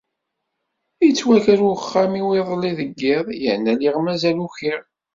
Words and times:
Yettwaker 1.05 1.59
uxxam-iw 1.73 2.27
iḍelli 2.39 2.71
deg 2.79 2.91
iḍ 3.15 3.27
yerna 3.41 3.73
lliɣ 3.75 3.95
mazal 4.05 4.37
ukiɣ. 4.45 4.81